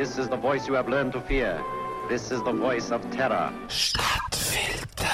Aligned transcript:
This 0.00 0.16
is 0.16 0.30
the 0.30 0.36
voice 0.38 0.66
you 0.66 0.72
have 0.76 0.88
learned 0.88 1.12
to 1.12 1.20
fear. 1.20 1.62
This 2.08 2.30
is 2.30 2.42
the 2.42 2.54
voice 2.54 2.90
of 2.90 3.02
terror. 3.10 3.52
Stadtfilter. 3.68 5.06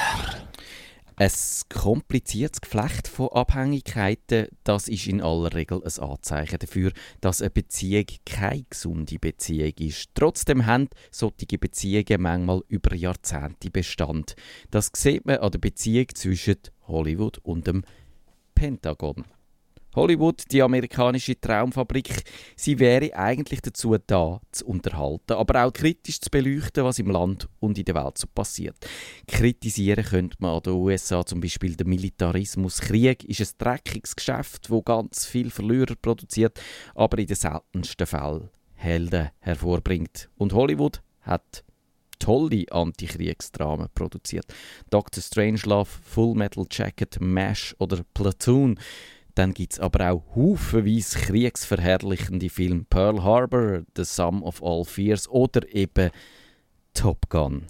Ein 1.17 1.31
kompliziertes 1.69 2.61
Geflecht 2.61 3.09
von 3.09 3.31
Abhängigkeiten, 3.31 4.47
das 4.63 4.87
ist 4.87 5.09
in 5.09 5.21
aller 5.21 5.53
Regel 5.55 5.83
ein 5.83 6.09
Anzeichen 6.09 6.61
dafür, 6.61 6.93
dass 7.21 7.41
eine 7.43 7.51
Beziehung 7.51 8.07
keine 8.25 8.65
gesunde 8.71 9.19
Beziehung 9.19 9.73
ist. 9.81 10.11
Trotzdem 10.15 10.67
haben 10.67 10.89
solche 11.11 11.59
Beziehungen 11.59 12.23
manchmal 12.23 12.63
über 12.69 12.95
Jahrzehnte 12.95 13.73
Bestand. 13.73 14.37
Das 14.71 14.93
sieht 14.95 15.27
man 15.27 15.39
an 15.39 15.51
der 15.51 15.59
Beziehung 15.59 16.07
zwischen 16.15 16.59
Hollywood 16.87 17.39
und 17.39 17.67
dem 17.67 17.83
Pentagon. 18.55 19.25
Hollywood, 19.97 20.45
die 20.51 20.63
amerikanische 20.63 21.41
Traumfabrik, 21.41 22.23
sie 22.55 22.79
wäre 22.79 23.17
eigentlich 23.17 23.63
dazu 23.63 23.97
da, 24.07 24.41
zu 24.53 24.67
unterhalten, 24.67 25.33
aber 25.33 25.65
auch 25.65 25.73
kritisch 25.73 26.21
zu 26.21 26.31
beleuchten, 26.31 26.85
was 26.85 26.99
im 26.99 27.11
Land 27.11 27.49
und 27.61 27.79
in 27.79 27.85
der 27.87 27.95
Welt 27.95 28.19
so 28.19 28.27
passiert. 28.33 28.77
Kritisieren 29.27 30.05
könnte 30.05 30.37
man 30.39 30.57
an 30.57 30.63
den 30.65 30.75
USA 30.75 31.25
zum 31.25 31.41
Beispiel 31.41 31.75
den 31.77 31.89
Militarismus. 31.89 32.81
Krieg 32.81 33.25
ist 33.25 33.41
ein 33.41 33.59
dreckiges 33.59 34.15
Geschäft, 34.15 34.71
wo 34.71 34.83
ganz 34.83 35.25
viel 35.25 35.51
Verlierer 35.51 35.95
produziert, 36.01 36.61
aber 36.95 37.19
in 37.19 37.27
den 37.27 37.37
seltensten 37.37 38.07
Fällen 38.07 38.51
Helden 38.75 39.31
hervorbringt. 39.41 40.29
Und 40.37 40.53
Hollywood 40.53 41.01
hat 41.23 41.65
tolle 42.19 42.65
Antikriegsdramen 42.71 43.89
produziert. 43.95 44.47
Dr. 44.91 45.23
Strangelove, 45.23 45.89
Full 45.89 46.35
Metal 46.35 46.67
Jacket, 46.71 47.21
MASH 47.21 47.75
oder 47.79 48.05
Platoon. 48.15 48.79
Dann 49.37 49.53
gibt 49.53 49.75
es 49.75 49.81
aber 49.81 50.11
auch 50.11 50.23
haufenweise 50.35 51.19
kriegsverherrlichende 51.19 52.49
Filme. 52.49 52.87
Pearl 52.89 53.23
Harbor, 53.23 53.83
The 53.95 54.03
Sum 54.03 54.43
of 54.43 54.63
All 54.63 54.85
Fears 54.87 55.29
oder 55.29 55.61
eben 55.75 56.11
Top 56.95 57.29
Gun. 57.29 57.67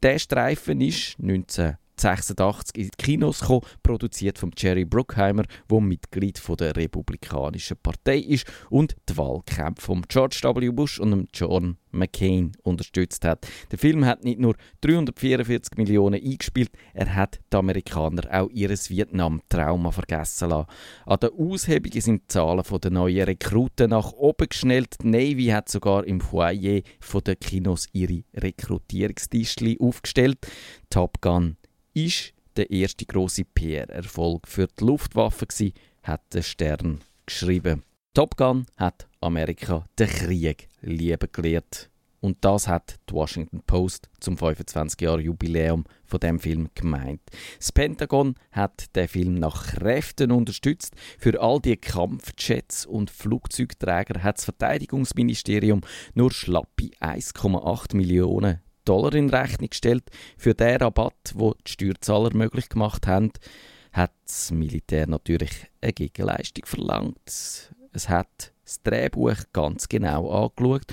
Der 0.00 0.20
Streifen 0.20 0.80
ist 0.80 1.18
19 1.18 1.76
1986 2.04 2.76
in 2.76 2.90
die 2.90 2.96
Kinos 2.96 3.40
gekommen, 3.40 3.62
produziert 3.82 4.38
von 4.38 4.52
Jerry 4.56 4.84
Bruckheimer, 4.84 5.44
der 5.70 5.80
Mitglied 5.80 6.38
von 6.38 6.56
der 6.56 6.76
Republikanischen 6.76 7.76
Partei 7.82 8.18
ist 8.18 8.46
und 8.70 8.96
die 9.08 9.16
Wahlkämpfe 9.16 9.82
von 9.82 10.02
George 10.08 10.40
W. 10.42 10.70
Bush 10.70 11.00
und 11.00 11.28
John 11.34 11.76
McCain 11.90 12.52
unterstützt 12.62 13.24
hat. 13.24 13.46
Der 13.70 13.78
Film 13.78 14.04
hat 14.04 14.24
nicht 14.24 14.38
nur 14.38 14.54
344 14.82 15.76
Millionen 15.76 16.22
eingespielt, 16.22 16.70
er 16.94 17.14
hat 17.14 17.40
die 17.52 17.56
Amerikaner 17.56 18.22
auch 18.30 18.50
ihres 18.50 18.90
Vietnam-Trauma 18.90 19.90
vergessen 19.90 20.50
lassen. 20.50 20.68
An 21.06 21.18
der 21.20 21.32
Aushebung 21.32 21.92
sind 22.00 22.22
die 22.22 22.28
Zahlen 22.28 22.62
der 22.82 22.90
neuen 22.90 23.24
Rekruten 23.24 23.90
nach 23.90 24.12
oben 24.12 24.48
geschnellt. 24.48 24.96
Die 25.02 25.08
Navy 25.08 25.46
hat 25.46 25.68
sogar 25.68 26.04
im 26.04 26.20
Foyer 26.20 26.82
der 27.24 27.36
Kinos 27.36 27.86
ihre 27.92 28.22
Rekrutierungstischli 28.34 29.78
aufgestellt. 29.80 30.38
Top 30.90 31.20
Gun 31.20 31.56
ist 31.94 32.32
der 32.56 32.70
erste 32.70 33.06
große 33.06 33.44
PR-Erfolg 33.44 34.48
für 34.48 34.66
die 34.66 34.84
Luftwaffe 34.84 35.46
gewesen, 35.46 35.72
hat 36.02 36.22
der 36.34 36.42
Stern 36.42 37.00
geschrieben. 37.26 37.82
Top 38.14 38.36
Gun 38.36 38.66
hat 38.76 39.06
Amerika 39.20 39.84
den 39.98 40.08
Krieg 40.08 40.68
lieben 40.80 41.28
gelehrt. 41.30 41.90
Und 42.20 42.38
das 42.40 42.66
hat 42.66 42.96
die 43.08 43.14
Washington 43.14 43.62
Post 43.64 44.08
zum 44.18 44.34
25-Jahr-Jubiläum 44.34 45.84
von 46.04 46.20
dem 46.20 46.40
Film 46.40 46.68
gemeint. 46.74 47.20
Das 47.58 47.70
Pentagon 47.70 48.34
hat 48.50 48.96
den 48.96 49.06
Film 49.06 49.34
nach 49.34 49.68
Kräften 49.68 50.32
unterstützt. 50.32 50.94
Für 51.18 51.40
all 51.40 51.60
die 51.60 51.76
Kampfjets 51.76 52.86
und 52.86 53.10
Flugzeugträger 53.10 54.22
hat 54.22 54.38
das 54.38 54.46
Verteidigungsministerium 54.46 55.82
nur 56.14 56.32
schlappe 56.32 56.90
1,8 57.00 57.94
Millionen 57.94 58.60
Dollar 58.88 59.14
in 59.14 59.28
Rechnung 59.28 59.68
gestellt. 59.68 60.04
Für 60.36 60.54
den 60.54 60.76
Rabatt, 60.76 61.34
wo 61.34 61.54
die 61.66 61.70
Steuerzahler 61.70 62.34
möglich 62.34 62.68
gemacht 62.68 63.06
haben, 63.06 63.32
hat 63.92 64.12
das 64.24 64.50
Militär 64.50 65.06
natürlich 65.06 65.50
eine 65.80 65.92
Gegenleistung 65.92 66.64
verlangt. 66.64 67.72
Es 67.92 68.08
hat 68.08 68.52
das 68.64 68.82
Drehbuch 68.82 69.36
ganz 69.52 69.88
genau 69.88 70.30
angeschaut 70.30 70.86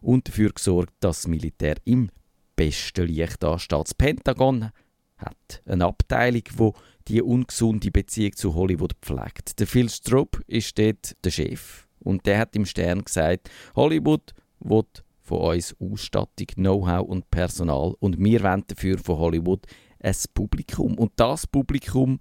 und 0.00 0.28
dafür 0.28 0.50
gesorgt, 0.50 0.94
dass 1.00 1.22
das 1.22 1.28
Militär 1.28 1.76
im 1.84 2.10
besten 2.54 3.06
Licht 3.06 3.44
ansteht. 3.44 3.84
Das 3.84 3.94
Pentagon 3.94 4.70
hat 5.16 5.62
eine 5.66 5.86
Abteilung, 5.86 6.44
wo 6.56 6.74
die 7.08 7.22
ungesunde 7.22 7.90
Beziehung 7.90 8.36
zu 8.36 8.54
Hollywood 8.54 8.94
pflegt. 9.02 9.58
Der 9.58 9.66
Phil 9.66 9.88
Stroop 9.88 10.42
ist 10.46 10.78
dort 10.78 11.16
der 11.24 11.30
Chef 11.30 11.88
und 11.98 12.26
der 12.26 12.38
hat 12.38 12.54
im 12.54 12.66
Stern 12.66 13.04
gesagt, 13.04 13.50
Hollywood 13.74 14.34
wird 14.60 15.04
von 15.30 15.54
uns 15.54 15.76
Ausstattung, 15.78 16.48
Know-how 16.56 17.08
und 17.08 17.30
Personal 17.30 17.94
und 18.00 18.18
wir 18.18 18.42
wollen 18.42 18.64
dafür 18.66 18.98
von 18.98 19.18
Hollywood 19.18 19.64
ein 20.00 20.16
Publikum. 20.34 20.98
Und 20.98 21.12
das 21.14 21.46
Publikum 21.46 22.18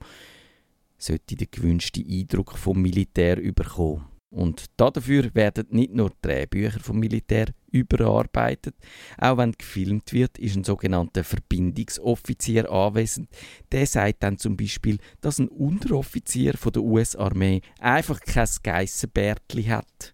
sollte 0.96 1.36
den 1.36 1.48
gewünschten 1.50 2.06
Eindruck 2.08 2.56
vom 2.56 2.80
Militär 2.80 3.40
überkommen. 3.40 4.06
Und 4.30 4.66
dafür 4.78 5.34
werden 5.34 5.66
nicht 5.72 5.92
nur 5.92 6.12
Drehbücher 6.22 6.80
vom 6.82 7.00
Militär 7.00 7.48
überarbeitet, 7.72 8.76
auch 9.18 9.38
wenn 9.38 9.54
gefilmt 9.54 10.14
wird, 10.14 10.38
ist 10.38 10.56
ein 10.56 10.64
sogenannter 10.64 11.24
Verbindungsoffizier 11.24 12.72
anwesend. 12.72 13.28
Der 13.72 13.88
sagt 13.88 14.22
dann 14.22 14.38
zum 14.38 14.56
Beispiel, 14.56 15.00
dass 15.22 15.40
ein 15.40 15.48
Unteroffizier 15.48 16.54
von 16.60 16.74
der 16.74 16.84
US-Armee 16.84 17.62
einfach 17.80 18.20
kein 18.20 18.48
Geissenbärtli 18.62 19.64
hat. 19.64 20.14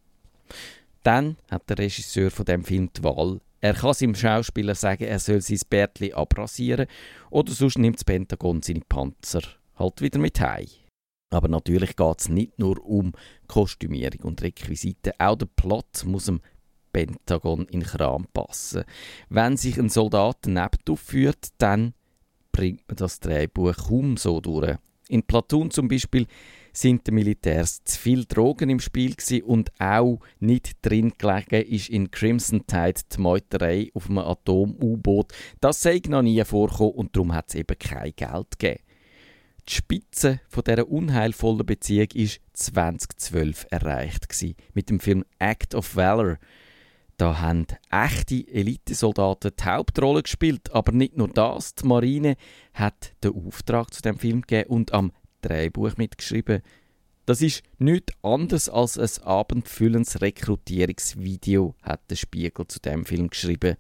Dann 1.06 1.38
hat 1.52 1.70
der 1.70 1.78
Regisseur 1.78 2.32
von 2.32 2.46
dem 2.46 2.64
Film 2.64 2.90
die 2.92 3.04
Wahl. 3.04 3.40
Er 3.62 3.76
kann 3.76 3.94
seinem 3.94 4.16
Schauspieler 4.16 4.74
sagen, 4.74 5.04
er 5.04 5.20
soll 5.20 5.40
sein 5.40 5.60
Bärtli 5.70 6.12
abrasieren 6.14 6.88
oder 7.30 7.52
sonst 7.54 7.78
nimmt 7.78 7.98
das 7.98 8.04
Pentagon 8.04 8.64
seine 8.64 8.82
Panzer 8.82 9.42
halt 9.76 10.02
wieder 10.02 10.18
mit 10.18 10.40
heim. 10.40 10.66
Aber 11.30 11.48
natürlich 11.48 11.96
geht 11.96 12.20
es 12.20 12.30
nicht 12.30 12.58
nur 12.58 12.84
um 12.84 13.14
Kostümierung 13.48 14.22
und 14.22 14.42
Requisiten, 14.42 15.14
auch 15.20 15.36
der 15.36 15.46
Plot 15.46 16.06
muss 16.06 16.26
dem 16.26 16.42
Pentagon 16.92 17.66
in 17.66 17.84
Kram 17.84 18.26
passen. 18.34 18.84
Wenn 19.30 19.58
sich 19.58 19.78
ein 19.78 19.90
Soldat 19.90 20.38
daneben 20.42 20.80
aufführt, 20.90 21.50
dann 21.60 21.94
bringt 22.52 22.88
man 22.88 22.96
das 22.96 23.20
Drehbuch 23.20 23.76
kaum 23.76 24.18
so 24.18 24.42
durch. 24.42 24.78
In 25.10 25.22
Platoon 25.22 25.70
zum 25.70 25.88
Beispiel 25.88 26.26
sind 26.76 27.08
den 27.08 27.16
Militärs 27.16 27.84
zu 27.84 28.00
viel 28.00 28.26
Drogen 28.26 28.70
im 28.70 28.80
Spiel 28.80 29.16
und 29.46 29.72
auch 29.80 30.20
nicht 30.40 30.78
drin 30.82 31.14
gelegen 31.18 31.66
ist 31.66 31.90
in 31.90 32.12
Crimson 32.12 32.68
Tide 32.68 33.02
die 33.16 33.22
Meuterei 33.22 33.90
auf 33.94 34.10
einem 34.10 34.20
Atom-U-Boot. 34.20 35.34
Das 35.62 35.82
sei 35.82 36.02
noch 36.08 36.22
nie 36.22 36.44
vorgekommen 36.44 36.94
und 36.94 37.16
darum 37.16 37.34
hat 37.34 37.50
es 37.50 37.56
eben 37.56 37.80
kein 37.80 38.14
Geld 38.16 38.60
gegeben. 38.60 38.84
Die 39.68 39.74
Spitze 39.74 40.42
von 40.48 40.64
dieser 40.64 40.88
unheilvollen 40.88 41.66
Beziehung 41.66 42.10
ist 42.14 42.40
2012 42.54 43.68
erreicht 43.72 44.30
gewesen, 44.30 44.56
mit 44.74 44.90
dem 44.90 45.00
Film 45.00 45.24
Act 45.40 45.74
of 45.74 45.96
Valor. 45.96 46.38
Da 47.18 47.40
haben 47.40 47.66
echte 47.90 48.46
Elitesoldaten 48.48 49.54
die 49.58 49.64
Hauptrolle 49.64 50.22
gespielt, 50.22 50.72
aber 50.74 50.92
nicht 50.92 51.18
nur 51.18 51.30
das. 51.30 51.74
Die 51.74 51.88
Marine 51.88 52.36
hat 52.74 53.16
den 53.24 53.34
Auftrag 53.34 53.94
zu 53.94 54.02
dem 54.02 54.20
Film 54.20 54.42
gegeben 54.42 54.70
und 54.70 54.94
am 54.94 55.14
Drehbuch 55.48 55.98
mitgeschrieben. 55.98 56.62
Das 57.26 57.42
ist 57.42 57.64
nichts 57.80 58.14
anderes 58.22 58.70
als 58.70 58.98
ein 59.00 59.26
abendfüllendes 59.26 60.22
Rekrutierungsvideo, 60.22 61.76
hat 61.82 62.02
der 62.10 62.16
Spiegel 62.16 62.68
zu 62.68 62.80
dem 62.80 63.06
Film 63.06 63.30
geschrieben. 63.30 63.78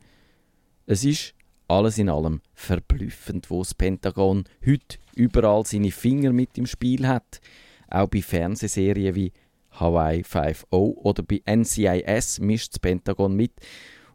Es 0.88 1.04
ist 1.04 1.34
alles 1.68 1.98
in 1.98 2.10
allem 2.10 2.42
verblüffend, 2.54 3.50
wo 3.50 3.60
das 3.60 3.74
Pentagon 3.74 4.46
heute 4.66 4.98
überall 5.16 5.66
seine 5.66 5.92
Finger 5.92 6.32
mit 6.32 6.58
im 6.58 6.66
Spiel 6.66 7.08
hat. 7.08 7.40
Auch 7.88 8.08
bei 8.08 8.22
Fernsehserien 8.22 9.16
wie 9.16 9.32
Hawaii 9.72 10.22
5.0 10.22 10.74
oder 10.74 11.24
bei 11.24 11.42
NCIS 11.46 12.40
mischt 12.40 12.74
das 12.74 12.80
Pentagon 12.80 13.36
mit. 13.36 13.54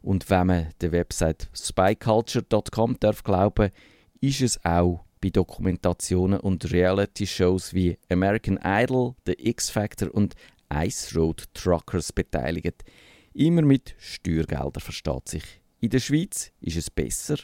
Und 0.01 0.29
wenn 0.29 0.47
man 0.47 0.67
der 0.81 0.91
Website 0.91 1.49
spyculture.com 1.53 2.97
darf 2.99 3.23
glauben, 3.23 3.71
ist 4.19 4.41
es 4.41 4.65
auch 4.65 5.05
bei 5.21 5.29
Dokumentationen 5.29 6.39
und 6.39 6.71
Reality-Shows 6.71 7.73
wie 7.73 7.97
American 8.09 8.59
Idol, 8.63 9.15
The 9.25 9.35
X 9.37 9.69
Factor 9.69 10.13
und 10.13 10.35
Ice 10.73 11.15
Road 11.15 11.45
Truckers 11.53 12.11
beteiligt. 12.11 12.83
Immer 13.33 13.61
mit 13.61 13.95
Steuergeldern 13.99 14.81
versteht 14.81 15.29
sich. 15.29 15.43
In 15.79 15.89
der 15.91 15.99
Schweiz 15.99 16.51
ist 16.59 16.77
es 16.77 16.89
besser 16.89 17.37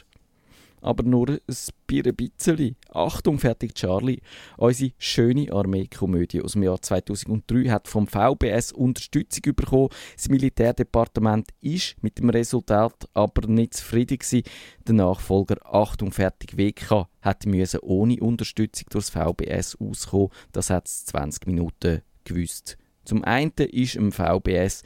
aber 0.80 1.02
nur 1.02 1.28
ein 1.28 1.38
bisschen. 1.46 2.76
Achtung, 2.90 3.38
fertig 3.38 3.74
Charlie. 3.74 4.20
Unsere 4.56 4.92
schöne 4.98 5.52
Armeekomödie 5.52 6.42
aus 6.42 6.52
dem 6.52 6.62
Jahr 6.62 6.80
2003 6.80 7.68
hat 7.70 7.88
vom 7.88 8.06
VBS 8.06 8.72
Unterstützung 8.72 9.54
bekommen. 9.54 9.88
Das 10.16 10.28
Militärdepartement 10.28 11.48
ist 11.60 11.96
mit 12.02 12.18
dem 12.18 12.30
Resultat 12.30 13.08
aber 13.14 13.46
nicht 13.48 13.74
zufrieden 13.74 14.18
gewesen. 14.18 14.42
Der 14.86 14.94
Nachfolger 14.94 15.56
Achtung, 15.64 16.12
fertig 16.12 16.56
WK 16.56 17.06
hat 17.22 17.46
müssen 17.46 17.80
ohne 17.80 18.20
Unterstützung 18.20 18.86
durchs 18.90 19.10
VBS 19.10 19.76
auskommen. 19.80 20.30
Das 20.52 20.70
hat 20.70 20.86
es 20.86 21.04
20 21.06 21.46
Minuten 21.46 22.02
gewusst. 22.24 22.78
Zum 23.04 23.24
einen 23.24 23.52
ist 23.52 23.96
im 23.96 24.12
VBS 24.12 24.82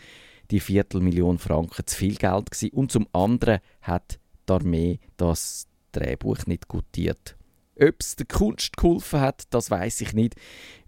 die 0.52 0.60
Viertelmillion 0.60 1.38
Franken 1.38 1.86
zu 1.86 1.96
viel 1.96 2.14
Geld 2.14 2.50
gewesen. 2.50 2.74
Und 2.74 2.92
zum 2.92 3.08
anderen 3.12 3.60
hat 3.80 4.20
die 4.48 4.52
Armee 4.52 5.00
das 5.16 5.66
Drehbuch 5.92 6.46
nicht 6.46 6.68
gutiert. 6.68 7.36
Ob 7.80 8.00
es 8.00 8.16
der 8.16 8.26
Kunst 8.26 8.76
geholfen 8.76 9.20
hat, 9.20 9.44
das 9.50 9.70
weiß 9.70 10.00
ich 10.02 10.12
nicht, 10.12 10.34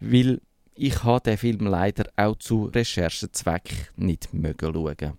weil 0.00 0.40
ich 0.74 1.04
habe 1.04 1.20
den 1.20 1.38
Film 1.38 1.66
leider 1.66 2.10
auch 2.16 2.36
zu 2.36 2.64
Recherchezweck 2.64 3.92
nicht 3.96 4.34
mögen 4.34 4.72
schauen. 4.72 5.12